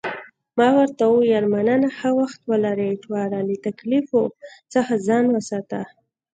[0.57, 4.21] ما ورته وویل، مننه، ښه وخت ولرې، ایټوره، له تکالیفو
[4.73, 5.81] څخه ځان ساته.